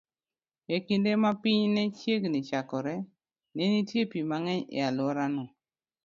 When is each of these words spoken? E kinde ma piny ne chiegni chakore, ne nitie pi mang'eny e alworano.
E 0.75 0.77
kinde 0.85 1.11
ma 1.21 1.31
piny 1.41 1.63
ne 1.75 1.83
chiegni 1.97 2.39
chakore, 2.49 2.95
ne 3.55 3.63
nitie 3.71 4.03
pi 4.11 4.19
mang'eny 4.29 4.63
e 4.77 4.79
alworano. 4.89 5.43